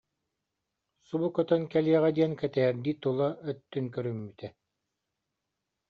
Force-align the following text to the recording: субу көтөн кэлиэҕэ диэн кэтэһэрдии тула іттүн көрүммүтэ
субу 1.09 1.27
көтөн 1.35 1.61
кэлиэҕэ 1.71 2.09
диэн 2.17 2.33
кэтэһэрдии 2.41 2.99
тула 3.03 3.29
іттүн 3.51 3.85
көрүммүтэ 3.95 4.47